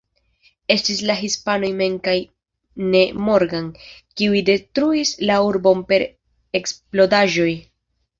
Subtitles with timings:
[0.75, 2.15] Estis la hispanoj mem kaj
[2.95, 3.67] ne Morgan,
[4.21, 6.07] kiuj detruis la urbon per
[6.61, 7.47] eksplodaĵoj.